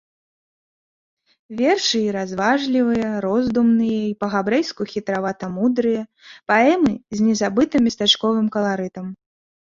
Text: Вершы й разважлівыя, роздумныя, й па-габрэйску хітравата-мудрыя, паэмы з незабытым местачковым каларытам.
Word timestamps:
Вершы 1.59 1.99
й 2.05 2.13
разважлівыя, 2.15 3.09
роздумныя, 3.25 3.99
й 4.07 4.17
па-габрэйску 4.25 4.83
хітравата-мудрыя, 4.95 6.01
паэмы 6.55 6.93
з 7.19 7.31
незабытым 7.31 7.81
местачковым 7.91 8.47
каларытам. 8.59 9.07